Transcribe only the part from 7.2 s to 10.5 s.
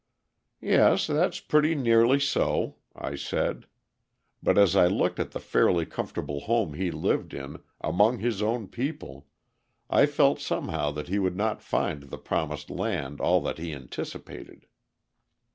in, among his own people, I felt